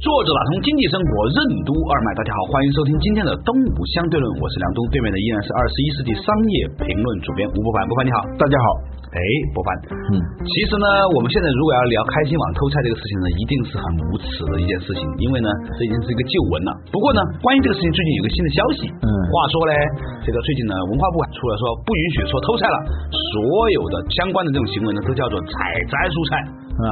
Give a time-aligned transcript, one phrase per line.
[0.00, 1.36] 作者打通经济生活任
[1.68, 6.24] 督二脉，大家好，欢迎收听今天的东吴相对论，我是梁东，对面的依然是二十一世纪商
[6.56, 6.56] 业
[6.88, 8.66] 评论主编吴伯凡，伯凡你好，大家好，
[9.12, 9.20] 哎，
[9.52, 9.68] 伯凡，
[10.08, 16.72] 嗯，其实呢，我们现在如果要聊开心网偷菜这个事情呢，一定是很无耻的一件事情，因为呢，这已经是一个旧闻了。
[16.88, 19.76] 不过呢，关于这个事情，最近有个新的消息，嗯，话说嘞，
[20.24, 22.76] 这个最近呢，文化部出来说不允许说偷菜了，
[23.12, 26.40] 所有的相关的这种行为呢，都叫做采摘蔬菜
[26.84, 26.90] 啊，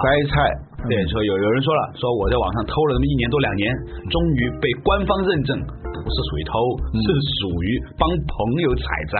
[0.00, 0.34] 摘菜。
[0.80, 3.68] 对，说有有人说了，说我在网上偷了那么一年多两年，
[4.08, 6.56] 终于被官方认证不是属于偷，
[7.04, 7.06] 是
[7.36, 7.68] 属于
[8.00, 8.32] 帮朋
[8.64, 9.16] 友采摘。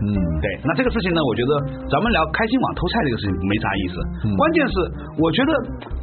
[0.00, 1.52] 嗯，对，那这个事情呢，我觉得
[1.92, 4.00] 咱们聊开心网偷菜这个事情没啥意思，
[4.32, 4.74] 关键是
[5.20, 5.52] 我觉得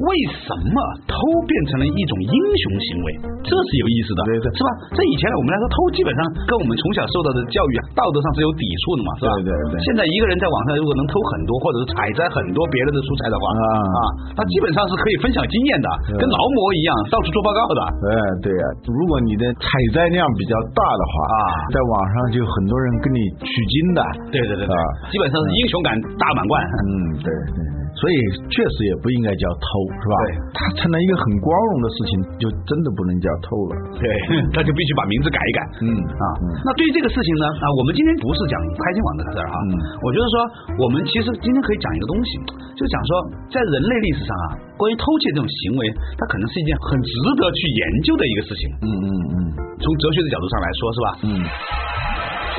[0.06, 0.78] 为什么
[1.10, 1.18] 偷
[1.50, 4.70] 变成了一种英雄行为，这是有意思的，对对，是吧？
[4.94, 9.34] 这以前呢我们来说偷，基本上跟我们从小受到的教育道德上是有抵触的嘛，是吧？
[9.42, 9.82] 对对对。
[9.82, 14.00] 现在一个人在网上如果能偷很多，或者是采摘很多别人的蔬菜的话，啊啊，
[14.36, 14.82] 他基本上。
[14.92, 15.88] 是可以分享经验的，
[16.20, 17.80] 跟劳模一样，到处做报告的。
[18.12, 21.38] 哎，对呀，如果你的采摘量比较大的话啊，
[21.72, 24.02] 在网上就很多人跟你取经的。
[24.34, 24.76] 对对对对，
[25.14, 26.60] 基本上是英雄感大满贯。
[26.60, 26.92] 嗯，
[27.24, 27.81] 对对。
[28.02, 28.16] 所以
[28.50, 29.70] 确实也不应该叫偷，
[30.02, 30.16] 是吧？
[30.26, 30.26] 对，
[30.58, 33.72] 它成了一个很光荣的事情，就真的不能叫偷了。
[34.02, 34.10] 对，
[34.58, 35.60] 他就必须把名字改一改。
[35.86, 36.26] 嗯啊，
[36.66, 39.56] 那对于这个事情呢，啊，我们今天不是讲开心网这个事儿哈。
[39.70, 39.72] 嗯。
[40.02, 40.36] 我觉得说，
[40.82, 42.30] 我们其实今天可以讲一个东西，
[42.74, 43.10] 就讲说，
[43.54, 44.46] 在人类历史上啊，
[44.82, 45.86] 关于偷窃这种行为，
[46.18, 48.64] 它可能是一件很值得去研究的一个事情。
[48.82, 49.38] 嗯嗯嗯。
[49.78, 51.08] 从哲学的角度上来说，是吧？
[51.30, 51.30] 嗯。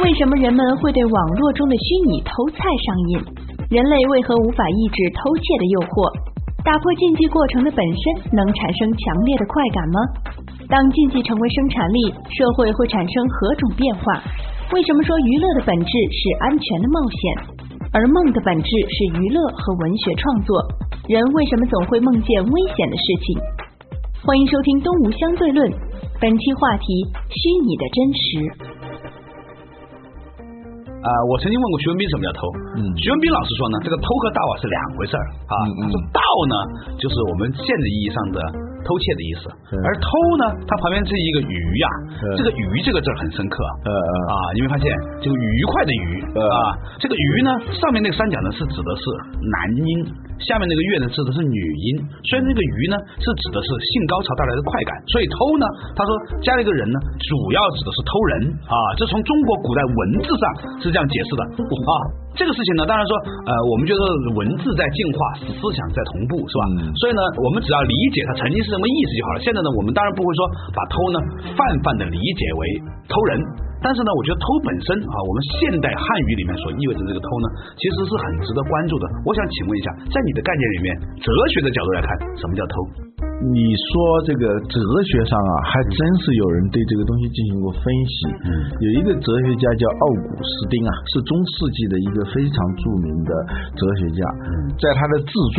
[0.06, 3.20] 为什么人们会对网络中的虚拟偷菜上瘾？
[3.72, 6.04] 人类为何无法抑制偷窃的诱惑？
[6.60, 9.96] 打破竞技过程的本身能产生强烈的快感吗？
[10.68, 14.20] 当竞技成为生产力，社会会产生何种变化？
[14.76, 17.20] 为什么说娱乐的本质是安全的冒险，
[17.96, 20.52] 而梦的本质是娱乐和文学创作？
[21.08, 23.40] 人为什么总会梦见危险的事情？
[24.20, 25.64] 欢迎收听《东吴相对论》，
[26.20, 28.28] 本期话题：虚拟的真实。
[31.02, 32.46] 啊，我曾经问过徐文斌什么叫偷，
[32.94, 35.54] 徐文斌老师说呢，这个偷和盗啊是两回事儿啊，
[35.90, 36.54] 说盗呢
[36.94, 38.38] 就是我们现实意义上的
[38.86, 39.50] 偷窃的意思，
[39.82, 40.06] 而偷
[40.38, 41.86] 呢，它旁边是一个鱼呀，
[42.38, 44.86] 这个鱼这个字很深刻，啊，你没发现
[45.18, 49.02] 这个愉快的愉啊，这个鱼呢上面那个三角呢是指的是
[49.42, 49.90] 男音。
[50.44, 54.92] 下面那个月呢，指的是女音，所以那个鱼呢，是指的是性高潮带来的快感。
[55.10, 55.64] 所以偷呢，
[55.94, 56.10] 他说
[56.42, 58.32] 加了一个人呢，主要指的是偷人
[58.66, 58.76] 啊。
[58.98, 60.44] 这从中国古代文字上
[60.82, 61.92] 是这样解释的啊。
[62.32, 63.12] 这个事情呢，当然说
[63.44, 64.02] 呃，我们觉得
[64.34, 65.18] 文字在进化，
[65.52, 66.62] 思想在同步，是吧？
[66.96, 69.38] 所以呢，我们只要理解它曾经是什么意思就好了。
[69.40, 70.40] 现在呢，我们当然不会说
[70.72, 71.18] 把偷呢
[71.52, 72.62] 泛泛的理解为
[73.08, 73.71] 偷人。
[73.82, 79.04] 但是呢，我觉得偷本身啊，我们现代汉语里面所意味着这个偷呢，其实是很值得关注的。
[79.26, 80.86] 我想请问一下，在你的概念里面，
[81.18, 82.74] 哲学的角度来看，什么叫偷？
[83.42, 83.90] 你说
[84.22, 88.14] 这个哲学上啊，还真是有人对这个东西进行过分析。
[88.46, 93.34] 嗯，有一个哲学家叫奥古斯丁啊，是中世纪的一个非常著名的
[93.74, 94.22] 哲学家。
[94.46, 95.34] 嗯，在他的自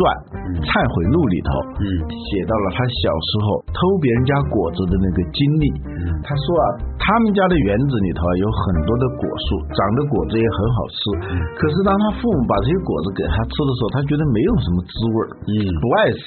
[0.64, 5.64] 《忏悔录》里头，嗯，写到了他小时候偷别人家果子的那个经历。
[5.84, 10.98] 嗯，他说啊，他们家的园子里头啊有很多的果树，长的果子也很好吃。
[11.28, 15.52] 嗯，可是当他父母把这些果子给他吃的时候，他觉得没有什么滋味儿，嗯，
[15.82, 16.24] 不爱吃。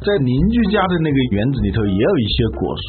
[0.00, 2.72] 在邻居家的那个园子里头也有一些果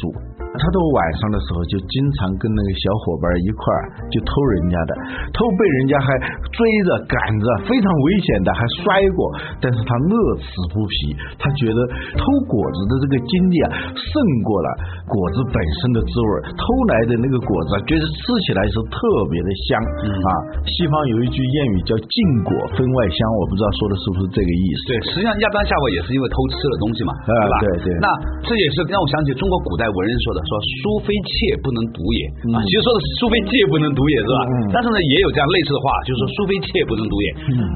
[0.52, 3.80] 他到晚上的时候就经常跟那个小伙伴一块儿
[4.12, 4.92] 就偷人家的，
[5.32, 6.06] 偷被人家还
[6.52, 9.20] 追着赶着，非常危险的，还摔过，
[9.64, 10.14] 但是他乐
[10.44, 10.44] 此
[10.76, 11.78] 不疲，他觉得
[12.20, 14.12] 偷果子的这个经历啊，胜
[14.44, 14.68] 过了
[15.08, 16.62] 果子本身的滋味，偷
[16.92, 19.00] 来的那个果子觉得吃起来是特
[19.32, 20.28] 别的香啊。
[20.68, 24.80] 西方有一句谚语叫“禁果分外香”，我不知道说的是不是这个意思。
[24.84, 27.54] 对，实际上亚当夏娃也是因为偷吃了东西嘛，对吧？
[27.64, 27.96] 对对。
[28.04, 28.08] 那
[28.44, 30.41] 这也是让我想起中国古代文人说的。
[30.46, 30.52] 说
[30.82, 32.20] 书非妾不能读也
[32.52, 34.40] 啊，其实说的书非妾不能读也是吧？
[34.74, 37.28] 但是呢，也有这样类似的话，就是说书非妾不能读也。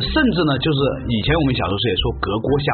[0.03, 0.79] 甚至呢，就是
[1.09, 2.67] 以前我们小时候也说隔锅香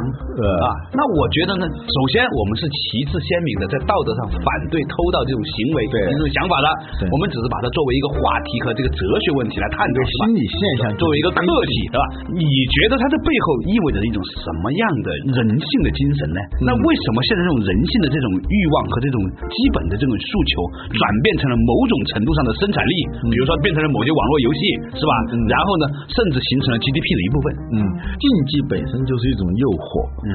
[0.65, 0.67] 啊。
[0.97, 6.67] 那我觉得呢，首先我们是旗帜鲜明的，在道德上反对偷盗这种行为、这种想法的。
[7.13, 12.05] 我们只是把它作为一个话题和这个哲学问题来探讨，心理现象作为一个客体，对吧？
[12.33, 16.41] 你觉得它这背后意味着一种什么样的人性的精神呢？
[16.65, 19.19] 那为什么现在这种人性的这种欲望和这种
[19.53, 19.82] 基本？
[19.89, 20.53] 的这种诉求
[20.91, 22.95] 转变成了某种程度上的生产力，
[23.31, 24.61] 比如说变成了某些网络游戏，
[24.95, 25.13] 是吧？
[25.49, 27.47] 然后呢，甚至形成了 GDP 的一部分。
[27.75, 27.77] 嗯，
[28.19, 29.87] 竞技本身就是一种诱惑。
[30.27, 30.31] 嗯，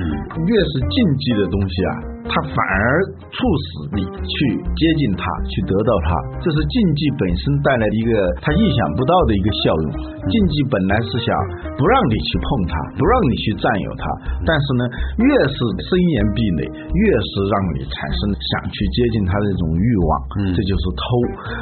[0.47, 1.91] 越是竞技的东西啊，
[2.27, 2.83] 它反而
[3.29, 3.67] 促使
[3.97, 4.33] 你去
[4.75, 6.07] 接近它，去得到它。
[6.44, 8.11] 这是竞技本身带来的一个
[8.41, 9.88] 它意想不到的一个效用。
[10.27, 11.31] 竞技本来是想
[11.79, 14.03] 不让你去碰它，不让你去占有它，
[14.44, 14.83] 但是呢，
[15.23, 15.55] 越是
[15.88, 20.09] 森严壁垒，越是让你产生想去接近它的这种欲望。
[20.41, 21.03] 嗯这就是偷。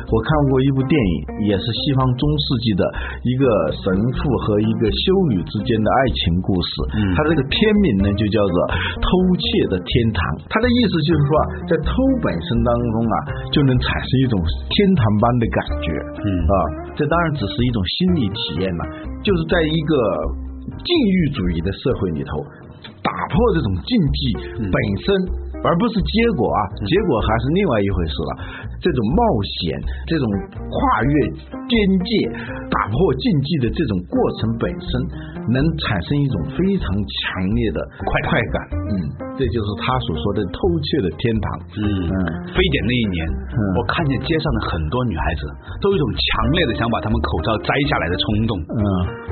[0.07, 2.83] 我看过一部电影，也是西方中世纪的
[3.27, 3.43] 一个
[3.83, 3.85] 神
[4.15, 6.69] 父和一个修女之间的爱情故事。
[6.95, 8.55] 嗯它这个片名呢就叫做
[9.01, 10.19] 《偷窃的天堂》。
[10.47, 11.91] 他的意思就是说啊，在偷
[12.23, 13.15] 本身当中啊，
[13.51, 14.35] 就能产生一种
[14.71, 15.87] 天堂般的感觉。
[16.23, 16.55] 嗯啊，
[16.95, 18.83] 这当然只是一种心理体验了，
[19.23, 19.93] 就是在一个
[20.83, 22.39] 禁欲主义的社会里头，
[23.03, 24.19] 打破这种禁忌
[24.69, 25.43] 本身。
[25.63, 28.31] 而不是结果啊，结果还是另外一回事了。
[28.81, 31.13] 这种冒险，这种跨越
[31.65, 31.71] 边
[32.03, 32.09] 界、
[32.69, 34.89] 打破禁忌的这种过程本身，
[35.49, 38.55] 能产生一种非常强烈的快快感。
[38.77, 38.93] 嗯，
[39.35, 41.45] 这就是他所说的偷窃的天堂。
[41.79, 42.13] 嗯嗯
[42.51, 45.41] 非典那一年，嗯我看见街上的很多女孩子
[45.83, 46.23] 都有一种强
[46.55, 48.53] 烈的想把她们口罩摘下来的冲动。
[48.59, 48.79] 嗯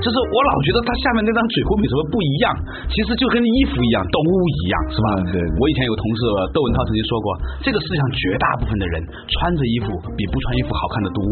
[0.04, 2.52] 就是我老觉得她下面那张嘴会比什么不一样，
[2.92, 5.08] 其实就跟衣服一样，都一样，是吧？
[5.24, 6.22] 嗯对对我以前有同事
[6.52, 7.28] 窦文涛曾经说过，
[7.64, 9.00] 这个世界上绝大部分的人
[9.32, 11.24] 穿着衣服比不穿衣服好看的多。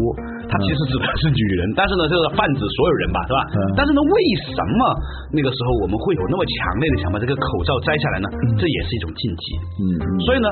[0.48, 3.40] 他其实指的是女人，但是呢，这个泛指所有人吧，是吧？
[3.52, 4.14] 嗯但是呢，为
[4.52, 4.80] 什么
[5.32, 8.28] 那个时候我们会有那么强烈的想把这个口罩摘下来呢？
[8.62, 9.44] 这也是一种禁忌。
[9.82, 10.46] 嗯嗯，所以呢，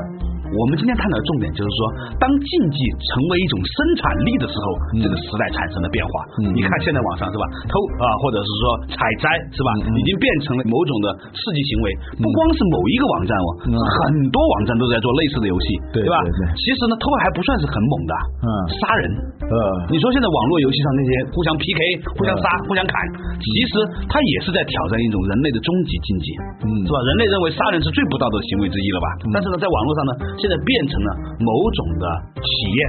[0.51, 1.79] 我们今天探讨的重点就是说，
[2.19, 4.67] 当竞技成为一种生产力的时候，
[4.99, 6.11] 这个时代产生了变化。
[6.43, 11.87] 嗯你看现在网上是吧，偷啊、或者是说采摘是吧，已经变成了某种的刺激行为。
[12.19, 16.19] 不光是某一个网站哦，嗯很多网站都在做类似的游戏，对吧？
[16.59, 18.13] 其实呢，偷还不算是很猛的，
[18.43, 18.49] 嗯
[18.83, 19.03] 杀人。
[19.51, 19.55] 呃
[19.91, 21.79] 你说现在网络游戏上那些互相 PK、
[22.19, 22.95] 互相杀、互相砍，
[23.39, 23.73] 其实
[24.11, 26.27] 它也是在挑战一种人类的终极境界，
[26.67, 26.99] 嗯是吧？
[27.07, 29.07] 人类认为杀人是最不道德的行为之一了吧？
[29.31, 31.09] 但是呢，在网络上呢，现在变成了
[31.39, 32.05] 某种的
[32.41, 32.81] 体验，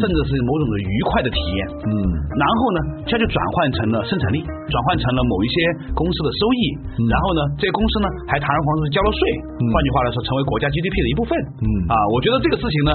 [0.00, 1.60] 甚至是某种的愉快的体验。
[1.86, 1.92] 嗯
[2.36, 2.78] 然后呢，
[3.08, 5.56] 它就转换成了生产力，转换成了某一些
[5.96, 6.62] 公司的收益。
[7.08, 9.20] 然后呢，这些公司呢还堂而皇之地交了税。
[9.72, 11.32] 换句话来说，成为国家 GDP 的一部分。
[11.60, 12.92] 嗯啊，我觉得这个事情呢。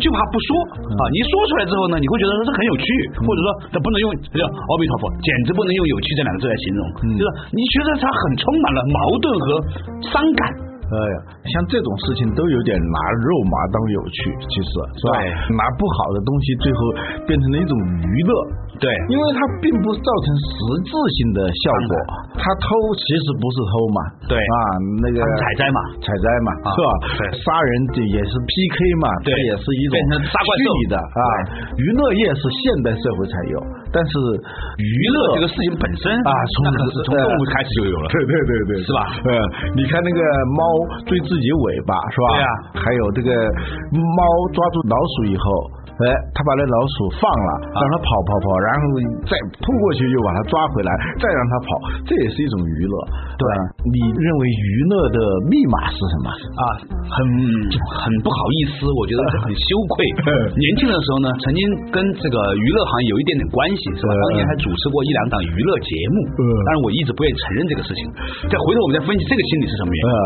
[0.00, 1.02] 就怕不说啊！
[1.12, 2.86] 你一说出来之后呢，你会觉得这很有趣，
[3.22, 9.46] 或者说这不能用叫阿弥陀佛，简直不能用有趣这两个字来形容，就是你觉得它很充满了矛盾和
[10.00, 10.71] 伤感。
[10.92, 11.16] 哎呀，
[11.48, 14.68] 像这种事情都有点拿肉麻当有趣，其实
[15.00, 15.16] 是吧？
[15.56, 16.78] 拿不好的东西，最后
[17.24, 18.32] 变成了一种娱乐。
[18.80, 18.86] 对。
[19.12, 20.56] 因为它并不造成实
[20.88, 21.94] 质性的效果，
[22.40, 22.66] 它偷
[22.96, 23.98] 其实不是偷嘛，
[24.30, 24.38] 对。
[24.40, 24.56] 啊，
[25.04, 25.78] 那个采摘嘛。
[26.00, 26.90] 采摘嘛，啊是吧？
[27.20, 27.20] 对。
[27.42, 29.34] 杀人这也是 PK 嘛，对。
[29.34, 30.50] 这也是一种杀怪
[30.88, 31.22] 的啊。
[31.76, 33.56] 娱乐业是现代社会才有，
[33.92, 34.12] 但是
[34.80, 38.06] 娱娱乐这个事情本身啊，从是从动物开始就有了。
[38.12, 39.00] 对对对对，是吧？
[39.26, 39.30] 呃，
[39.74, 40.20] 你看那个
[40.54, 40.62] 猫
[41.10, 42.26] 追自己尾巴是吧？
[42.30, 42.48] 对呀
[42.78, 43.30] 还有这个
[43.90, 44.22] 猫
[44.54, 45.44] 抓住老鼠以后，
[45.98, 46.06] 哎，
[46.38, 47.82] 它把那老鼠放了，啊。
[47.82, 48.82] 让它跑跑跑，然后
[49.26, 51.66] 再扑过去就把它抓回来，再让它跑，
[52.06, 52.94] 这也是一种娱乐。
[53.38, 53.54] 对吧，
[53.90, 55.18] 你认为娱乐的
[55.50, 56.28] 密码是什么？
[56.30, 56.62] 啊，
[57.10, 57.16] 很
[57.74, 60.30] 很不好意思，我觉得这很羞愧嗯。
[60.62, 61.60] 年轻的时候呢，曾经
[61.90, 64.10] 跟这个娱乐行业有一点点关系，是吧？
[64.14, 68.00] 嗯当年还主持过一两档娱乐节目，嗯但是我一直不愿意承认这个事情。
[68.46, 70.12] 再回头我们再分析这个心理是什么原因。
[70.12, 70.18] 嗯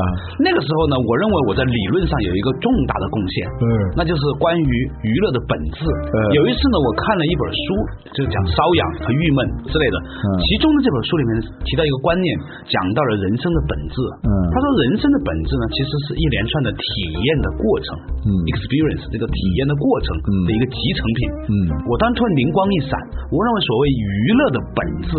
[0.44, 3.64] 那个时候呢，我认为我在理论上有一个重大的贡献，嗯
[3.96, 4.70] 那就是关于
[5.08, 5.80] 娱乐的本质。
[5.88, 7.64] 嗯有一次呢，我看了一本书，
[8.12, 9.38] 就是讲瘙痒和郁闷
[9.70, 11.30] 之类的，嗯其中的这本书里面
[11.64, 12.28] 提到一个观念，
[12.68, 13.96] 讲到了人生的本质。
[14.26, 17.86] 嗯他说人生的本质呢，其实是一连串的体验的过程，
[18.24, 21.18] 嗯，experience 这个体验的过程嗯的一个集成品。
[21.50, 21.54] 嗯
[21.86, 22.92] 我当时突然灵光一闪，
[23.28, 25.10] 我认为所谓娱乐的本质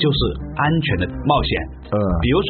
[0.00, 0.18] 就是
[0.56, 1.50] 安全的冒险。
[1.92, 2.48] 嗯比如说，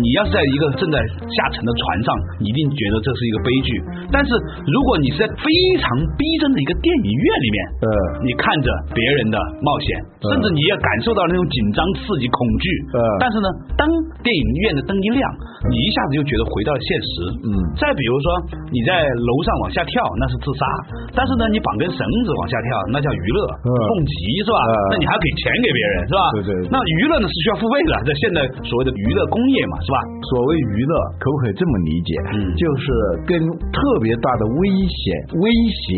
[0.00, 2.08] 你要是在一个正在下沉的船上，
[2.40, 3.70] 你一定觉得这是一个悲剧。
[4.10, 4.30] 但是
[4.66, 5.46] 如果你是在非
[5.78, 5.86] 常
[6.18, 7.88] 逼真的一个电影院里面，呃
[8.26, 9.86] 你看着别人的冒险，
[10.24, 12.66] 甚至你也感受到那种紧张、刺激、恐惧。
[12.96, 13.84] 嗯但是呢，当
[14.24, 15.22] 电影院的灯一亮，
[15.70, 17.10] 你一下子就觉得回到了现实。
[17.44, 18.26] 嗯再比如说，
[18.72, 20.64] 你在楼上往下跳，那是自杀；
[21.14, 24.58] 但是呢，你绑根绳子往下跳，那叫娱乐，嗯蹦极是吧？
[24.66, 26.22] 嗯那你还要给钱给别人是吧？
[26.34, 29.98] 对对对那娱乐呢是需要付费的，在现在所谓的娱乐工业嘛，是吧？
[30.34, 32.10] 所谓娱乐，可不可以这么理解？
[32.34, 32.84] 嗯就是
[33.26, 33.38] 跟
[33.72, 35.02] 特别大的危险、
[35.40, 35.88] 威胁，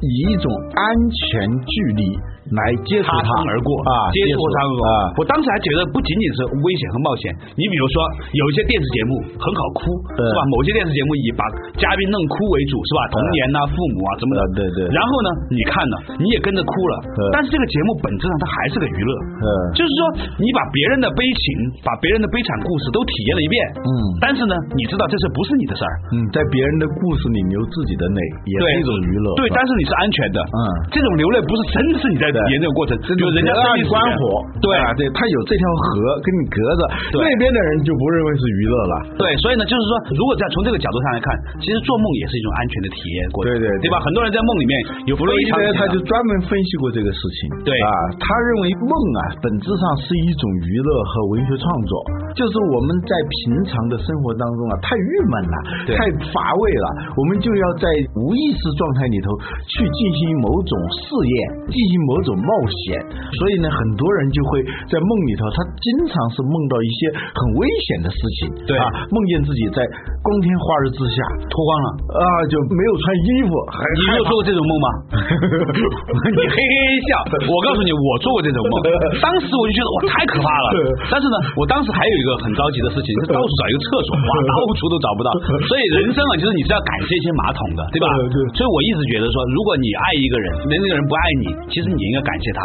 [0.00, 2.02] 以一种安全距离
[2.50, 5.14] 来接触擦身而过啊，接触他啊。
[5.14, 7.96] 我当时还觉得不仅仅是危险和冒险，你比如说
[8.34, 10.40] 有一些电视节目很好哭，是吧？
[10.50, 11.46] 某些电视节目以把
[11.78, 13.00] 嘉宾弄哭为主，是吧？
[13.14, 14.90] 童年呐、父母啊什么的，对对。
[14.90, 16.94] 然后呢，你看了，你也跟着哭了，
[17.30, 19.46] 但是这个节目本质上它还是个娱乐，嗯，
[19.78, 20.00] 就是说
[20.42, 21.44] 你把别人的悲情、
[21.86, 25.92] 把别人的悲惨故事都体验了一遍，嗯，但是呢，你知道这事不是你的事儿？
[26.12, 28.18] 嗯，在别人的故事里流自己的泪，
[28.50, 30.58] 也是一种娱乐，对，但是你是安全的，嗯，
[30.90, 34.68] 这种流泪不是真是你在体验这个过程，就人家让你关火，对。
[34.82, 36.80] 啊，对，他有这条河跟你隔着，
[37.14, 41.30] 那边的人就不认为是娱乐了，对，所以呢，就是说，如果在从这个角度上来看，
[41.62, 43.86] 其实做梦也是一种安全的体验过程，对对对。
[43.92, 44.02] 吧？
[44.02, 44.72] 很多人在梦里面
[45.06, 47.76] 有弗洛伊德，他就专门分析过这个事情，对。
[47.78, 51.92] 啊，他认为梦啊，本质上是一种娱乐和文学创作，
[52.34, 55.56] 就是我们在平常的生活当中啊，太郁闷了，
[55.92, 56.00] 太
[56.32, 59.28] 乏味了，我们就要在无意识状态里头
[59.68, 61.36] 去进行某种试验，
[61.68, 62.50] 进行某种冒
[62.86, 62.98] 险，
[63.38, 69.82] 所以呢，很多人就会在梦里头，他经常是梦到一些很危险的事情，对啊，梦见自己在
[70.22, 71.16] 光天化日之下
[71.50, 74.88] 脱光了啊，就没有穿衣服，你没有做过这种梦吗？
[76.32, 76.76] 你嘿嘿
[77.10, 77.10] 笑，
[77.46, 78.74] 我告诉你，我做过这种梦，
[79.22, 80.66] 当时我就觉得哇，太可怕了。
[81.12, 85.28] 但是呢，我当时还有一个很着急的事情，是到处找一个厕所，哇，到处都找不到。
[85.68, 88.06] 所以人生啊，就是你是要感谢一些马桶的，对吧？
[88.30, 88.36] 对。
[88.56, 92.60] 所以我一直觉得说，如果你爱一个人，那那个人不爱你，其实你应该感谢他。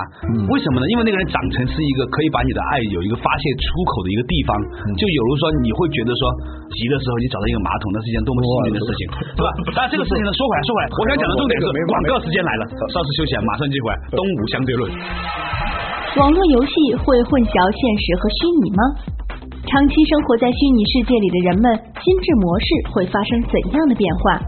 [0.51, 0.85] 为什么呢？
[0.91, 4.51] 因为那个人长成是一个可以把你的爱有一个发泄出口的一个地方，
[4.99, 6.21] 就有如说你会觉得说，
[6.73, 9.01] 急的时候你找到一个马桶，那是一件多么幸运的事情，
[9.37, 9.49] 对吧？
[9.75, 13.95] 但这个事情呢，说回来 说回来，我想讲的重点是广告时间来了，稍事休息，马上接回来。
[14.13, 14.85] 东吴相对论。
[16.17, 16.73] 网络游戏
[17.05, 18.81] 会混淆现实和虚拟吗？
[19.67, 21.65] 长期生活在虚拟世界里的人们，
[21.99, 24.39] 心智模式会发生怎样的变化？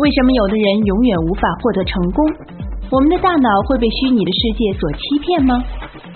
[0.00, 2.18] 为什么有的人永远无法获得成功？
[2.94, 5.58] 我们的大脑会被虚拟的世界所欺骗吗？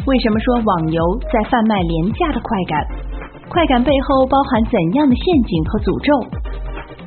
[0.07, 2.79] 为什么说网游在贩卖廉价的快感？
[3.51, 6.11] 快感背后包含怎样的陷阱和诅咒？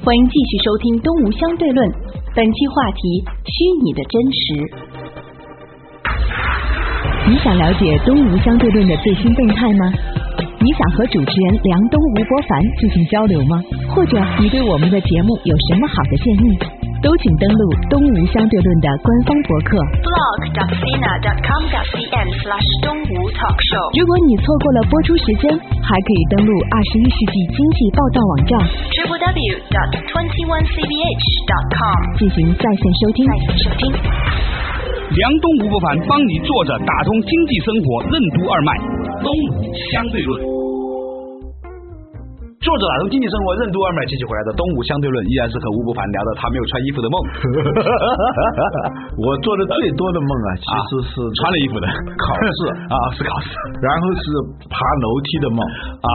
[0.04, 1.88] 欢迎继续收听《东吴相对论》，
[2.36, 4.44] 本期话题：虚拟的真实。
[7.32, 9.88] 你想了解《东吴相对论》的最新动态吗？
[10.60, 13.56] 你想和主持人梁东、吴伯凡进行交流吗？
[13.96, 16.60] 或者你对我们的节目有什么好的建议？
[17.02, 19.74] 都请登录东吴相对论的官方博客
[20.06, 23.90] blog.sina.com.cn/slash 东吴 talk show。
[23.98, 25.50] 如果你错过了播出时间，
[25.82, 28.54] 还可以登录二十一世纪经济报道网站
[29.02, 33.26] www.twenty-onecbh.com 进行在线收听。
[33.26, 33.90] 在线收听。
[35.12, 38.78] 梁东吴伯凡帮你坐着打通经济生活任督二脉，
[39.26, 39.58] 东吴
[39.90, 40.51] 相对论。
[42.62, 47.16] 作者打通经济生活任督二脉，继续回来的东吴相对论依然是和吴伯凡聊的他没有穿衣服的梦。
[49.18, 51.90] 我做的最多的梦啊，其实是穿了衣服的
[52.22, 53.50] 考试啊，是考试，
[53.82, 54.26] 然后是
[54.70, 55.58] 爬楼梯的梦
[56.06, 56.10] 啊。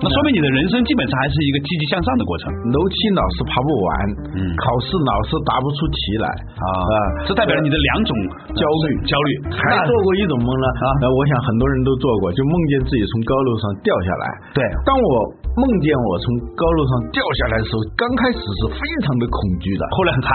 [0.00, 2.48] 那说明你的人生基本上还是一个积极向上的过程。
[2.72, 3.92] 楼梯老是爬不完，
[4.40, 6.96] 嗯，考试老是答不出题来啊啊，
[7.28, 8.16] 这代表了你的两种
[8.56, 9.30] 焦虑焦虑。
[9.52, 10.66] 还做过一种梦呢
[11.04, 14.24] 啊，我想很多人都做过，就梦见自己从高楼上掉下来。
[14.56, 16.24] 对，当我梦见我从
[16.54, 20.30] 高楼上掉下来的时候，刚开始是非常的恐惧的，后来很嗨，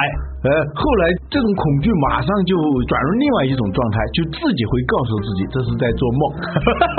[0.46, 2.54] 呃，后来这种恐惧马上就
[2.86, 6.22] 转入另外一种状态，就自己会告诉自己这是在做梦。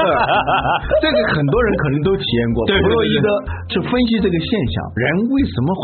[1.04, 2.64] 这个很多人可能都体验过。
[2.66, 3.28] 对，弗洛伊德
[3.68, 5.80] 去分析这个现象，人为什么会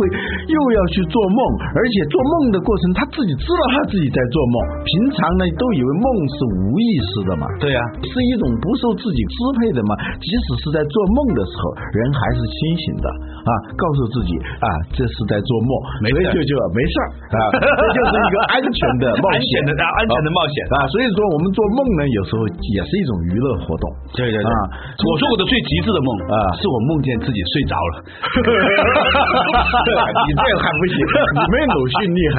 [0.49, 1.41] 又要去做梦，
[1.77, 9.93] 而且做梦的过程他自己知道他自己在做梦，平常呢都以为梦是无意识的嘛，对呀、啊，是一种不受自己支配的嘛。
[10.21, 13.07] 即使是在做梦的时候，人还是清醒的
[13.45, 14.33] 啊，告诉自己
[14.63, 15.71] 啊这是在做梦，
[16.07, 20.87] 没所以就就没事儿啊， 这就是一个安全的冒险的安全的冒险啊。
[20.95, 23.85] 所以说我们做梦呢，有时候也是一种娱乐活动。
[24.15, 24.59] 对对对啊，
[25.03, 27.95] 我做过的最极致的梦啊，是我梦见自己睡着了。
[30.25, 30.97] 你这还不行，
[31.35, 32.37] 你没鲁迅厉害。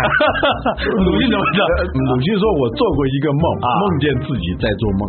[1.04, 1.60] 鲁迅怎么着？
[1.92, 5.04] 鲁迅说我做过一个梦，梦见自己在做梦。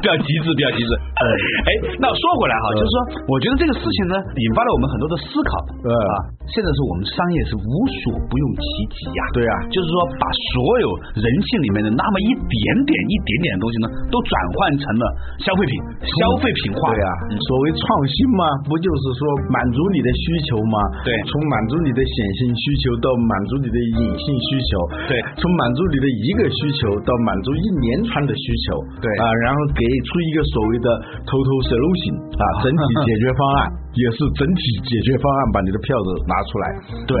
[0.00, 0.90] 比较极致，比较极致。
[1.20, 2.96] 哎，那说回来哈，就是说，
[3.28, 5.50] 我觉得这个事情呢，引发了我们很多的思考
[5.90, 6.14] 啊。
[6.46, 7.74] 现在是我们商业是无
[8.06, 10.86] 所不用其极呀，对啊，就是说把所有
[11.18, 15.04] 人性里面的那么一点点、一点点的东西呢，都转换成了
[15.42, 15.74] 消费品，
[16.06, 16.94] 消费品化。
[16.94, 20.78] 对啊，所谓创新嘛，不就是说满足你的需求吗？
[21.02, 24.70] 对，从满足你的显性需求到满足你的隐性需求，
[25.10, 30.88] 对，从满足你的一个需求到满足一连串的需求，对啊，然后给出一个所谓的
[31.22, 33.85] total solution 啊，整体解决方案。
[33.96, 36.64] 也是整体解决方案，把你的票子拿出来。
[37.08, 37.12] 对，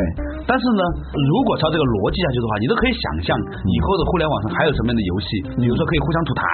[0.44, 0.82] 但是呢，
[1.16, 3.32] 如果照这个逻辑下去的话，你都可以想象
[3.64, 6.44] 以后的互联网上还有什么样的游戏，比如说可以互相吐痰。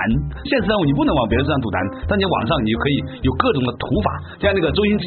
[0.46, 1.76] 现实任务你不能往别人身上吐痰，
[2.06, 4.08] 但你网上你就可以有各种的吐法。
[4.38, 5.06] 像那个周星驰，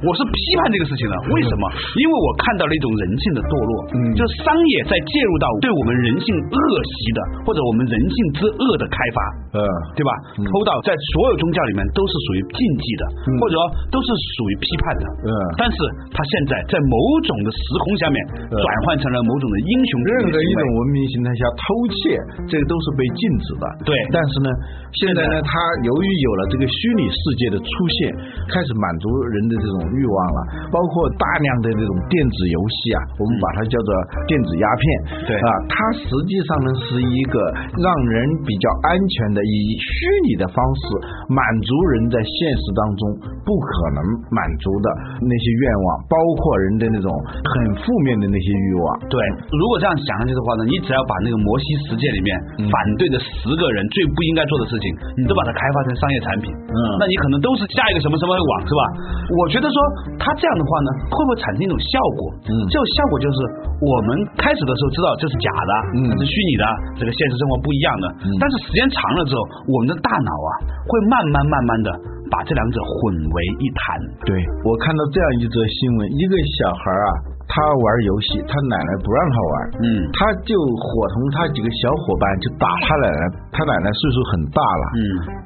[0.00, 1.62] 我是批判这个事情的，为什么？
[2.00, 9.18] 因为我看到了一种人性的堕落，嗯，就是商业在介入到对我们人性恶习的或者我们人性之恶的开发，
[9.56, 9.58] 嗯，
[9.92, 10.10] 对吧？
[10.40, 13.02] 偷盗在所有宗教里面都是属于禁忌的，
[13.40, 13.60] 或者说
[13.92, 15.30] 都是属于批判的，嗯。
[15.58, 15.76] 但是
[16.10, 16.96] 他现在在某
[17.26, 18.16] 种的时空下面
[18.50, 21.96] 转换成了某种的英雄主义任何一种文明形态下偷窃，
[22.50, 23.64] 这个都是被禁止的。
[23.86, 23.92] 对。
[24.12, 24.48] 但是呢，
[24.98, 25.50] 现在呢，它
[25.82, 27.68] 由于有了这个虚拟世界的出
[27.98, 28.14] 现，
[28.50, 30.38] 开始满足人的这种欲望了，
[30.70, 33.90] 包括大量的这种电子游戏啊，我们把它叫做
[34.26, 34.84] 电子鸦片。
[35.26, 35.32] 对。
[35.36, 37.36] 啊，它实际上呢是一个
[37.76, 38.14] 让人
[38.46, 39.88] 比较安全的，以虚
[40.28, 40.82] 拟的方式
[41.28, 43.02] 满足人在现实当中
[43.44, 44.86] 不可能满足的
[45.20, 47.08] 那些愿望，包括人的那种
[47.44, 48.86] 很负面的那些欲望。
[49.08, 49.16] 对，
[49.52, 52.28] 如果这样想下去的话呢，你只要把那个摩西十诫里面
[52.68, 54.86] 反对的十个人最不应该做的事情，
[55.16, 56.78] 你都把它开发成商业产品，嗯。
[57.00, 58.82] 那你可能都是下一个什么什么网是吧？
[59.38, 59.76] 我觉得说
[60.18, 62.20] 他这样的话呢，会不会产生一种效果？
[62.48, 62.52] 嗯。
[62.70, 63.38] 这种效果就是
[63.80, 66.10] 我们开始的时候知道这是假的，嗯。
[66.10, 66.64] 这是虚拟的，
[66.98, 68.06] 这个现实生活不一样的，
[68.40, 70.50] 但是时间长了之后，我们的大脑啊
[70.86, 71.88] 会慢慢慢慢的
[72.30, 73.82] 把这两者混为一谈。
[74.24, 74.32] 对
[74.64, 77.08] 我看到这样一则新闻，一个小孩啊，
[77.48, 85.00] 他玩游戏，他奶奶不让他玩，嗯他就伙同他几个小伙伴就打他奶奶，他奶奶岁数很大了，嗯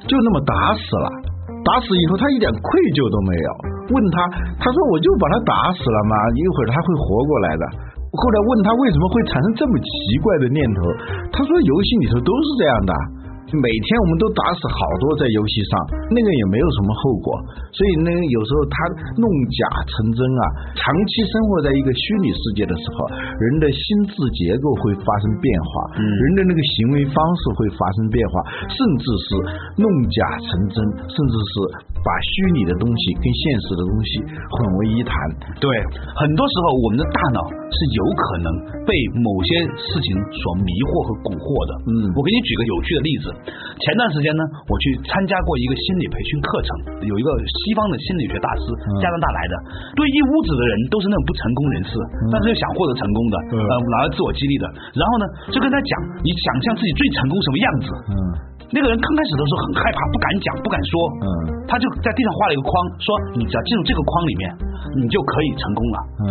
[0.07, 1.07] 就那么打死了。
[1.59, 2.63] 打死以后，他一点愧
[2.95, 3.49] 疚都没有。
[3.91, 4.15] 问他，
[4.63, 7.63] 他说我就把他打死了嘛，一会儿他会活过来的。
[8.09, 9.91] 后来问他为什么会产生这么奇
[10.23, 10.79] 怪的念头，
[11.35, 12.91] 他说游戏里头都是这样的。
[13.49, 15.73] 每天我们都打死好多在游戏上，
[16.13, 17.33] 那个也没有什么后果，
[17.73, 18.75] 所以呢，有时候他
[19.17, 19.25] 弄
[19.57, 20.43] 假成真啊，
[20.77, 23.09] 长期生活在一个虚拟世界的时候，
[23.41, 28.33] 人的心智结构会发生变化，嗯人的那个行为方式会发生变化，
[28.69, 29.27] 甚至是
[29.81, 30.77] 弄假成真，
[31.09, 31.53] 甚至是
[32.05, 35.13] 把虚拟的东西跟现实的东西混为一谈。
[35.57, 35.65] 对，
[36.21, 38.47] 很多时候我们的大脑是有可能
[38.85, 38.93] 被
[39.25, 39.49] 某些
[39.89, 41.71] 事情所迷惑和蛊惑的。
[41.89, 43.25] 嗯我给你举个有趣的例子。
[43.45, 46.69] 前段时间呢，我去参加过一个心理培训课程，
[47.07, 48.63] 有一个西方的心理学大师，
[48.99, 49.53] 加拿大来的，
[49.95, 51.95] 对一屋子的人都是那种不成功人士，
[52.31, 54.65] 但是又想获得成功的，嗯呃，拿来自我激励的。
[54.93, 57.87] 然后呢，就跟他讲，你想象自己最成功什么样子。
[58.11, 58.15] 嗯
[58.69, 60.93] 那个人刚开始的时候很害怕，不敢讲，不敢说。
[61.25, 61.25] 嗯
[61.65, 62.69] 他就在地上画了一个框，
[63.01, 64.43] 说你只要进入这个框里面，
[65.01, 65.97] 你就可以成功了。
[66.21, 66.25] 嗯，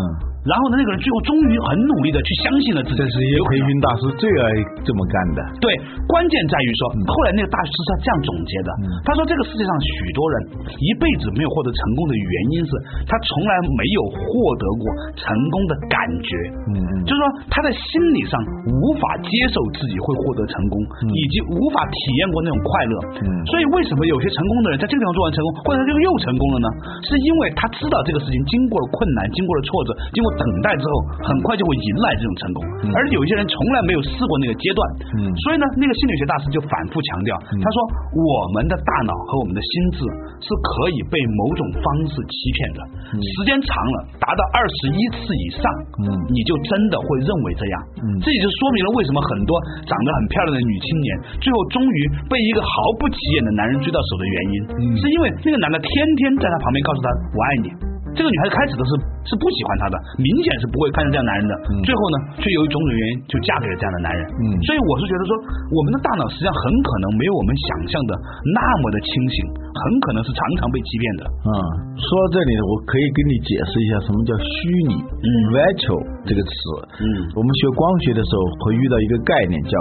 [0.48, 2.96] 然后呢，那个人最后终于很努力的去相信了自己。
[2.98, 4.44] 这是一些有可能培训大师最爱
[4.82, 5.40] 这么干的。
[5.62, 5.70] 对，
[6.10, 6.82] 关键在于说，
[7.14, 10.34] 后来那个大师是这样总结的，嗯他说这个世界上许多人
[10.82, 12.70] 一辈子没有获得成功的原因是
[13.06, 14.84] 他从来没有获得过
[15.14, 15.94] 成功的感
[16.26, 16.28] 觉。
[16.66, 18.34] 嗯嗯就是说他在心理上
[18.66, 20.74] 无法接受自己会获得成功，
[21.14, 22.94] 以及无法体验过那种快乐。
[23.22, 26.68] 嗯所以为什么有些成功的人在这个地方做完成功，或者这个又成功了呢？
[27.06, 30.94] 是因为他知道这个事情经过了困难，经过了挫折，经过等待之后，
[31.26, 32.58] 很快就会迎来这种成功。
[32.94, 34.80] 而有一些人从来没有试过那个阶段，
[35.18, 35.26] 嗯。
[35.42, 37.76] 所以呢，那个心理学大师就反复强调，他说
[38.14, 40.06] 我们的大脑和我们的心智
[40.38, 42.80] 是可以被某种方式欺骗的，
[43.18, 45.62] 时间长了，达到二十一次以上，
[46.06, 46.06] 嗯。
[46.30, 47.76] 你就真的会认为这样。
[47.98, 48.06] 嗯。
[48.22, 51.08] 这也就说明了为什么很多长得很漂亮的女青年，
[51.42, 51.98] 最后终于
[52.30, 52.70] 被一个毫
[53.02, 54.82] 不起眼的男人追到手的原因，嗯。
[54.96, 55.88] 是因为那个男的天
[56.22, 57.68] 天在她旁边告诉她我爱你。
[58.16, 58.90] 这个女孩子开始的是
[59.28, 61.54] 是不喜欢他的，明显是不会看上这样男人的。
[61.68, 64.20] 嗯最后呢，却由于种种原因就嫁给了这样的男人。
[64.40, 65.32] 嗯所以我是觉得说，
[65.72, 68.12] 我们的大脑实际上很可能没有我们想象的
[68.52, 71.22] 那么的清醒，很可能是常常被欺骗的。
[71.46, 71.52] 嗯，
[71.96, 74.52] 说到这里，我可以跟你解释一下什么叫虚
[74.90, 76.52] 拟嗯 （virtual） 这个词。
[77.00, 77.04] 嗯
[77.36, 79.74] 我们学光学的时候会遇到一个概念叫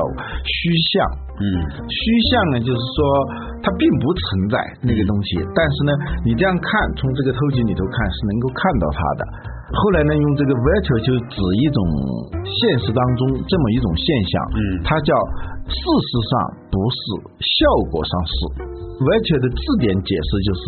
[0.45, 0.55] 虚
[0.93, 1.26] 像。
[1.37, 1.45] 嗯
[1.85, 2.97] 虚像呢，就是说
[3.61, 5.91] 它并不存在那个东西，但是呢，
[6.25, 9.21] 你这样看，从这个透镜里头看是能够看到它的。
[9.67, 11.79] 后来呢，用这个 virtual 就指一种
[12.41, 15.11] 现实当中这么一种现象，嗯它叫
[15.67, 16.31] 事实上
[16.71, 16.97] 不是，
[17.37, 17.57] 效
[17.91, 18.35] 果上是。
[18.97, 20.63] virtual 的字典解释就是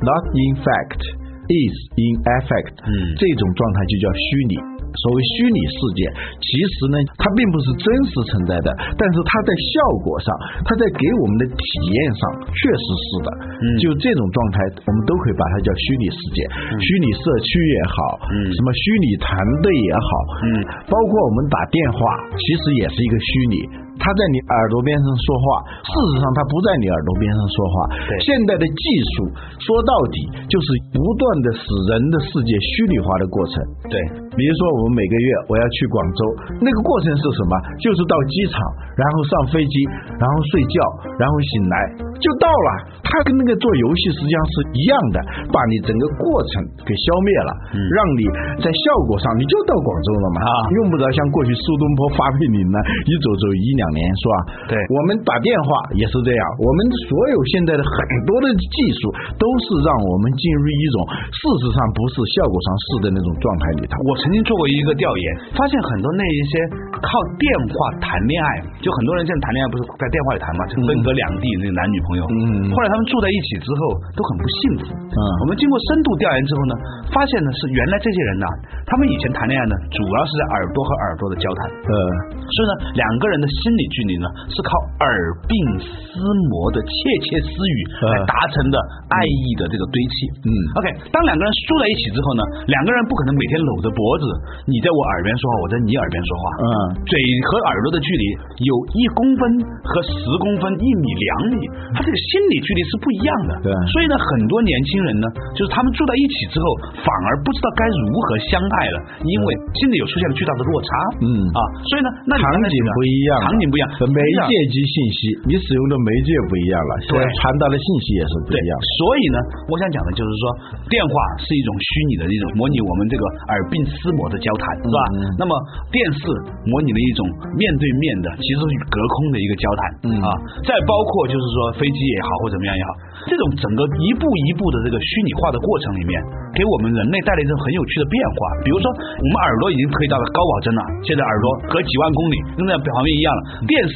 [0.00, 1.02] not in fact
[1.50, 4.75] is in effect，嗯这种状态就叫虚拟。
[5.02, 6.00] 所谓虚拟世界，
[6.40, 10.28] 其实呢，它并不是真实存在的，但是它在效果上，
[10.64, 13.28] 它在给我们的体验上确实是的。
[13.56, 14.56] 嗯就这种状态，
[14.88, 16.44] 我们都可以把它叫虚拟世界、
[16.80, 17.96] 虚拟社区也好，
[18.32, 19.32] 嗯什么虚拟团
[19.62, 20.10] 队也好，
[20.44, 20.46] 嗯
[20.88, 21.98] 包括我们打电话，
[22.36, 23.85] 其实也是一个虚拟。
[23.98, 25.44] 它他在你耳朵边上说话，
[25.82, 27.74] 事实上他不在你耳朵边上说话。
[28.06, 28.82] 对现代的技
[29.18, 33.58] 术说到底就是不断的使人的世界虚拟化的过程。
[33.90, 33.98] 对，
[34.38, 36.20] 比如说我们每个月我要去广州，
[36.62, 37.52] 那个过程是什么？
[37.82, 38.54] 就是到机场，
[38.94, 39.74] 然后上飞机，
[40.22, 40.76] 然后睡觉，
[41.18, 41.74] 然后醒来
[42.22, 42.94] 就到了。
[43.02, 45.18] 他跟那个做游戏实际上是一样的，
[45.50, 48.22] 把你整个过程给消灭了，让你
[48.62, 54.34] 在效果上你就到广州了嘛，啊用不着像过去苏东坡发配岭南，一走走一两年，是吧？
[54.70, 60.96] 对我们打电话也是这样，我们所有现在的很多的技术都是让我们进入一种
[61.30, 63.94] 事实上不是，效果上是的那种状态里头。
[64.06, 66.52] 我曾经做过一个调研，发现很多那一些
[66.98, 68.48] 靠电话谈恋爱，
[68.80, 72.22] 就很多人现在谈恋爱不是在电话里谈嘛，就分隔两地那个男女朋友。
[72.26, 73.80] 嗯后来他们住在一起之后
[74.16, 74.84] 都很不幸福。
[74.96, 76.74] 嗯我们经过深度调研之后呢，
[77.12, 78.46] 发现呢是原来这些人呐，
[78.86, 81.60] 他们以前谈恋爱呢，主要是在耳朵和耳朵的交谈。
[81.86, 81.94] 呃，
[82.40, 84.70] 所以呢，两个人的心理距离呢，是靠
[85.04, 85.06] 耳
[85.44, 86.18] 鬓厮
[86.50, 86.92] 磨的窃
[87.28, 87.76] 窃私语
[88.10, 88.76] 来达成的
[89.12, 90.14] 爱意的这个堆砌。
[90.44, 94.24] 嗯，OK，当两个人住在一起之后呢，两个人不可能每天搂着脖子，
[94.66, 96.44] 你在我耳边说话，我在你耳边说话。
[96.56, 96.68] 嗯
[97.06, 97.14] 嘴
[97.48, 98.24] 和耳朵的距离
[98.66, 99.40] 有一公分
[99.84, 100.12] 和十
[100.42, 101.62] 公分、一米、两米，
[101.94, 103.52] 他这个心理距离是不一样的。
[103.62, 106.66] 对所以呢，很多年轻人呢，就是他们住在一起之后，
[107.04, 109.46] 反而不知道该如何相爱了，因为
[109.78, 110.88] 心里有出现了巨大的落差。
[111.22, 120.42] 嗯啊，所以呢，那你场景不一样，场景不一样，媒介及信息，你使用的媒介不一样了，对传达的信息也是不一样。，所以呢，我想讲的就是说，
[120.88, 124.98] 电话是一种虚拟的一种模拟我们这个耳鬓厮磨的交谈，是吧？
[125.14, 125.52] 嗯那么
[125.92, 126.20] 电视
[126.64, 127.22] 模拟了一种
[127.56, 130.28] 面对面的，其实是隔空的一个交谈，嗯啊，
[130.64, 132.90] 再包括就是说飞机也好或怎么样也好，
[133.28, 136.14] 这种整个一步一步的这个虚拟化的过程里面，
[136.56, 138.36] 给我们人类带来一种很有趣的变化。
[138.64, 143.40] 比如说，我们耳朵已经可以到了高保真了，现在耳朵隔几万公里跟在表面一样了。
[143.64, 143.94] 电视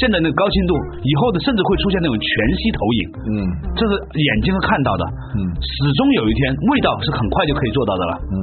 [0.00, 0.72] 现在那个高清度，
[1.04, 3.30] 以后的甚至会出现那种全息投影，嗯。
[3.76, 5.04] 这是眼睛是看到的，
[5.36, 5.40] 嗯。
[5.60, 8.12] 始终有一天味道是很快就可以做到的了。
[8.32, 8.36] 嗯，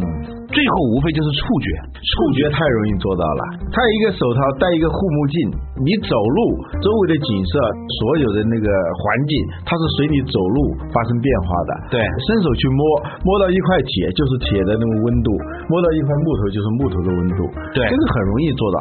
[0.50, 3.42] 最后无非就是触觉，触觉太容易做到了。
[3.70, 5.38] 他一个手套，戴一个护目镜，
[5.86, 6.40] 你走路
[6.82, 7.54] 周围的景色，
[8.02, 8.66] 所有的那个
[8.98, 10.58] 环境，它是随你走路
[10.90, 11.72] 发生变化的。
[11.94, 12.82] 对伸手去摸，
[13.22, 15.30] 摸到一块铁就是铁的那个温度，
[15.70, 17.46] 摸到一块木头就是木头的温度。
[17.78, 18.78] 对这个很容易做到。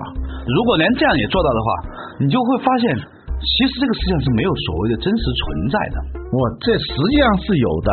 [0.48, 1.68] 如果连这样也做到的话，
[2.16, 5.96] 你就会发现，其实这个世界上是没有所谓的真实存在的。
[6.32, 7.90] 哇，这实际上是有的。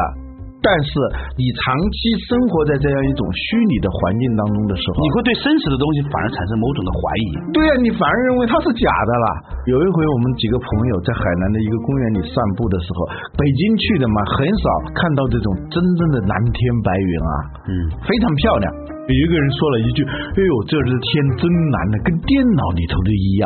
[0.65, 0.89] 但是
[1.37, 1.61] 你长
[1.93, 7.27] 期生活在这样一种虚拟的环境当中的时候，你会对真实的东西反而产生某种的怀疑。
[7.53, 9.25] 对呀、你反而认为它是假的了。
[9.69, 12.97] 有一回我们几个朋友在海南的一个公园里散步的时候，
[13.37, 14.65] 北京去的嘛，很少
[14.97, 17.33] 看到这种真正的蓝天白云啊，
[17.69, 18.65] 嗯，非常漂亮。
[19.05, 20.01] 有一个人说了一句
[20.33, 23.45] ：“哎呦，这是天真蓝的，跟电脑里头的一样。”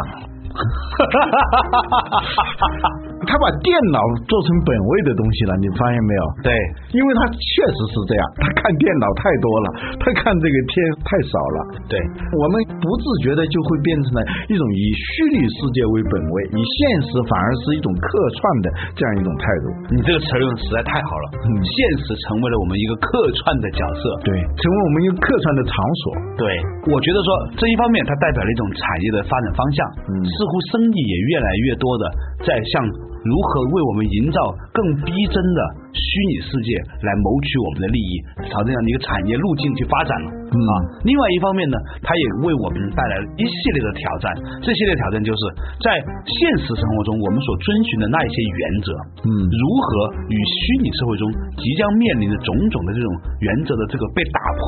[3.30, 6.24] 他把电脑做成本位的东西了，你发现没有？
[6.42, 6.50] 对，
[6.96, 9.68] 因为他确实是这样，他看电脑太多了，
[10.02, 11.60] 他看这个天太少了。
[11.92, 12.00] 对，
[12.34, 18.10] 我们不自觉的就会变成了一种以虚拟世界为本位，以现实反而是一种客
[18.40, 19.70] 串的这样一种态度。
[19.94, 21.38] 你这个词用的实在太好了。
[21.46, 24.04] 嗯现实成为了我们一个客串的角色。
[24.26, 26.04] 对，成为我们一个客串的场所。
[26.40, 26.48] 对，
[26.90, 27.30] 我觉得说
[27.62, 32.04] 这一方面它代表了一种产业的发展方向，嗯似乎生意也越来越多的
[32.48, 34.40] 在向如何为我们营造
[34.72, 35.60] 更逼真的
[35.92, 40.39] 虚拟世界来谋取我们的利益，朝这样的一个产业路径去发展了。
[40.50, 40.74] 嗯啊，
[41.06, 44.26] 另外一方面呢，它也为我们带来了一系列的挑战。
[44.66, 45.42] 这系列挑战就是
[45.86, 45.94] 在
[46.26, 48.88] 现实生活中我们所遵循的那一些原则，
[49.26, 49.88] 嗯如何
[50.28, 51.24] 与虚拟社会中
[51.58, 53.10] 即将面临的种种的这种
[53.46, 54.62] 原则的这个被打破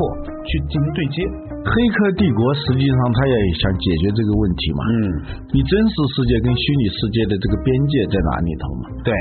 [0.45, 1.17] 去进行对接。
[1.61, 4.81] 黑客帝国实际上他也想解决这个问题嘛。
[4.85, 4.93] 嗯，
[5.53, 8.83] 你真实世界跟虚拟世界的这个边界在哪里头嘛？
[9.05, 9.13] 对，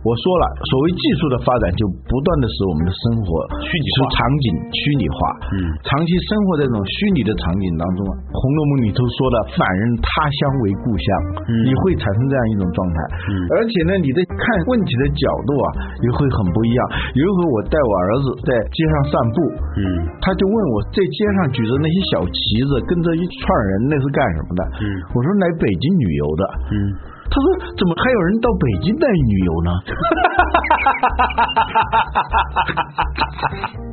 [0.00, 3.28] 我说了，所谓技术的发展，就不断的使我们的生活
[3.60, 5.18] 虚拟化场景虚拟化。
[5.52, 8.00] 嗯长期生活在这种虚拟的场景当中，
[8.32, 10.08] 《红楼梦》里头说的“反人他
[10.40, 11.04] 乡为故乡”，
[11.52, 12.96] 嗯你会产生这样一种状态。
[13.28, 14.40] 嗯而且呢，你的看
[14.72, 15.66] 问题的角度啊，
[16.00, 16.80] 也会很不一样。
[17.12, 19.36] 有一回我带我儿子在街上散步，
[19.76, 19.84] 嗯
[20.24, 23.44] 他就问我在街上举着那些小旗子，跟着一串
[23.76, 24.60] 人，那是干什么的？
[24.80, 26.42] 嗯我说来北京旅游的。
[26.72, 26.74] 嗯
[27.30, 27.46] 他说
[27.78, 29.70] 怎么还有人到北京来旅游呢？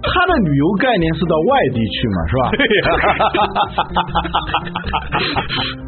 [0.08, 2.50] 他的旅游概念是到外地去嘛，是吧？
[2.58, 2.82] 对呀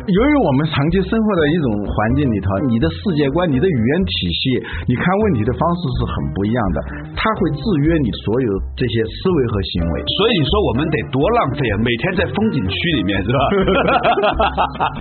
[0.09, 4.41] 由于我们长期生活在一种环境里头，你的世界观、你的语言体系、
[4.89, 6.77] 你看问题的方式是很不一样的，
[7.17, 9.93] 它会制约你所有这些思维和行为。
[10.17, 11.75] 所以说我们得多浪费啊！
[11.85, 13.41] 每天在风景区里面是吧？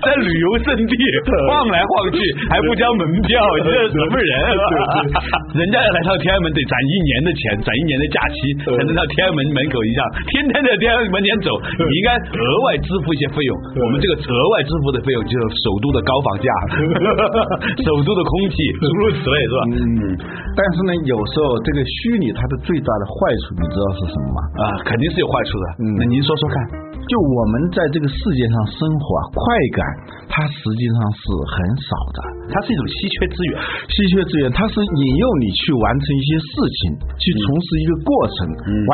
[0.05, 0.93] 在旅游胜地
[1.49, 2.17] 晃来晃去
[2.51, 4.31] 还不交门票，你这是什么人？
[5.59, 13.51] 人家要来到天安门得攒一年的钱，攒一年的假期才能到天安门门口一样，天天在天安门前走，你应该额外支付一些费用。
[13.81, 16.47] 我们这个额外支付的费用就是首都的高房价，
[17.83, 19.61] 首都的空气，诸如此类是吧？
[19.75, 19.83] 嗯，
[20.55, 23.15] 但是呢，有时候这个虚拟它的最大的坏
[23.47, 24.39] 处，你知道是什么吗？
[24.63, 25.65] 啊，肯定是有坏处的。
[25.83, 26.88] 嗯那您说说看。
[27.09, 29.41] 就我们在这个世界上生活啊，快
[29.73, 29.81] 感
[30.29, 32.19] 它实际上是很少的。
[32.53, 33.53] 它是一种稀缺资源，
[33.89, 36.79] 稀缺资源，它是引诱你去完成一些事情，
[37.17, 38.37] 去从事一个过程，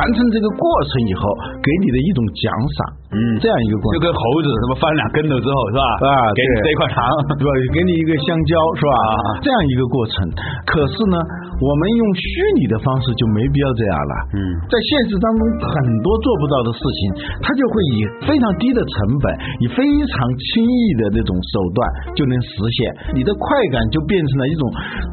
[0.16, 1.28] 成这个过程以后，
[1.60, 2.78] 给你的一种奖赏，
[3.12, 4.00] 嗯这样一个过程。
[4.00, 5.84] 就跟猴子什么翻两跟头之后是吧？
[6.08, 7.04] 啊给你对这一块糖，
[7.36, 7.50] 是吧？
[7.76, 8.92] 给你一个香蕉是吧？
[8.96, 10.14] 啊这样一个过程。
[10.68, 11.16] 可是呢，
[11.60, 12.24] 我们用虚
[12.60, 14.14] 拟的方式就没必要这样了。
[14.36, 14.40] 嗯，
[14.72, 17.00] 在现实当中，很多做不到的事情，
[17.40, 19.24] 它就会以非常低的成本，
[19.60, 21.78] 以非常轻易的那种手段
[22.14, 22.78] 就能实现。
[23.16, 24.62] 你的快感就变成了一种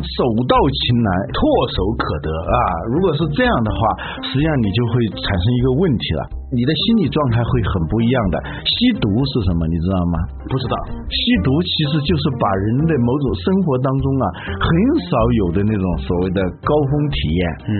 [0.01, 1.39] 手到擒来、唾
[1.73, 2.58] 手可得啊！
[2.93, 3.79] 如果是这样的话，
[4.27, 8.36] 实际上你就会产生一个问题了，你的心理状态会很不一样的。
[8.65, 9.65] 吸毒是什么？
[9.69, 10.15] 你知道吗？
[10.49, 10.75] 不知道。
[11.08, 14.25] 吸毒其实就是把人的某种生活当中啊
[14.60, 14.67] 很
[15.08, 15.12] 少
[15.43, 17.73] 有的那种所谓的高峰体验，嗯，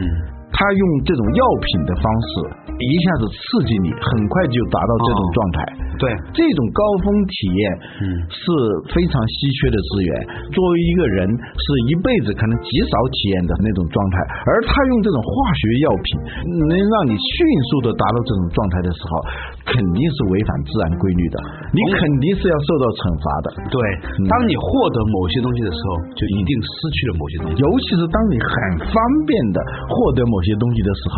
[0.54, 2.30] 他用这种药品的方式
[2.74, 5.58] 一下子刺激你，很快就达到这种状态。
[6.02, 7.64] 对，这种高峰体验，
[8.02, 8.42] 嗯是
[8.90, 10.12] 非常稀缺的资源。
[10.50, 14.16] 作为一个人，是一辈子可能极少体验的那种状态，
[14.50, 16.08] 而他用这种化学药品，
[16.66, 17.34] 能让你迅
[17.70, 19.12] 速的达到这种状态的时候，
[19.64, 21.38] 肯定是违反自然规律的，
[21.72, 23.48] 你肯定是要受到惩罚的。
[23.72, 23.78] 对，
[24.28, 27.56] 当你获得某些东西的时候，就一定失去了某些东西。
[27.64, 28.54] 尤其是当你很
[28.92, 31.16] 方便的获得某些东西的时候，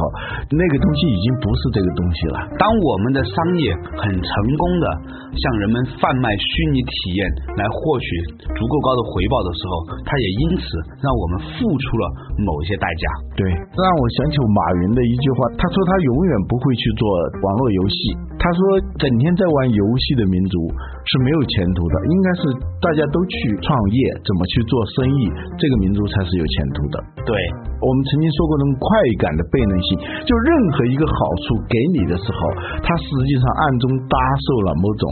[0.54, 2.38] 那个东西已经不是这个东西了。
[2.62, 4.86] 当我们的商业很成功的
[5.34, 7.22] 向人们贩卖虚拟体验
[7.58, 8.08] 来获取
[8.54, 9.74] 足够高的回报的时候，
[10.06, 10.64] 它也因此
[11.02, 12.04] 让我们付出了
[12.46, 13.04] 某一些代价。
[13.36, 17.04] 对，让我想起马云的一句话，他说他永远不会去做
[17.42, 17.98] 网络游戏。
[18.46, 18.62] 他说，
[19.02, 22.42] 整天在玩游戏的民族是没有前途的，应该是
[22.78, 25.22] 大家都去创业，怎么去做生意，
[25.58, 26.96] 这个民族才是有前途的。
[27.26, 27.34] 对，
[27.82, 28.86] 我们曾经说过那种快
[29.18, 29.98] 感的悖论性，
[30.30, 32.38] 就任何一个好处给你的时候，
[32.86, 35.04] 它实际上暗中搭售了某种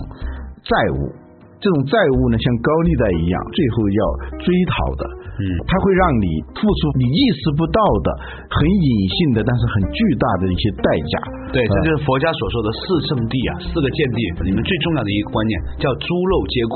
[0.62, 1.10] 债务。
[1.58, 4.02] 这种债务呢，像高利贷一样，最后要
[4.46, 5.04] 追讨的。
[5.34, 8.08] 嗯，它会让你付出你意识不到的、
[8.46, 11.14] 很隐性的，但是很巨大的一些代价。
[11.54, 16.76] 对，这呃就是佛家所说的四圣地啊，四个见地里面最重要的一个观念叫猪肉皆苦。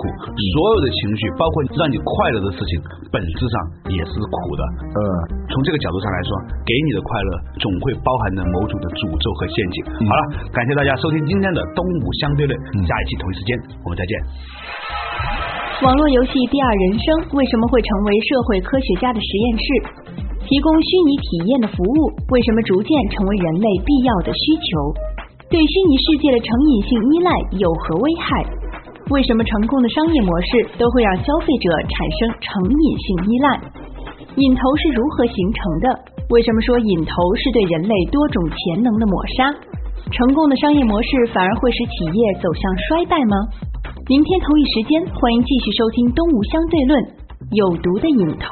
[0.53, 2.77] 所有的情绪，包括让你快乐的事情，
[3.09, 3.55] 本质上
[3.89, 4.61] 也是苦的。
[4.85, 4.99] 呃，
[5.49, 6.29] 从这个角度上来说，
[6.61, 9.77] 给你的快乐总会包含着某种的诅咒和陷阱。
[10.05, 10.21] 好了，
[10.53, 12.53] 感谢大家收听今天的东吴相对论，
[12.85, 14.13] 下一期同一时间我们再见。
[15.81, 19.65] 网络游戏第二人生为什么会成为社会科学家的实验室？
[20.47, 21.99] 提供虚拟体验的服务
[22.31, 24.95] 为什么逐渐成为人类必要的需求？
[25.51, 28.47] 对虚拟世界的成瘾性依赖有何危害？
[29.11, 33.47] 为什么成功的商业模式都会让消费者产生成瘾性依赖？
[34.39, 35.87] 瘾头是如何形成的？
[36.31, 39.51] 为什么说瘾头是对人类多种潜能的抹杀？
[40.15, 43.35] 成功的商业模式反而会使企业走向衰败吗？
[44.07, 47.03] 明天同一时间，欢迎继续收听《东吴相对论》，
[47.51, 48.47] 有毒的瘾头。